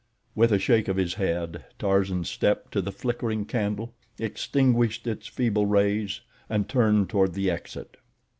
[0.33, 5.67] With a shake of his head, Tarzan stepped to the flickering candle, extinguished its feeble
[5.67, 7.97] rays and turned toward the exit.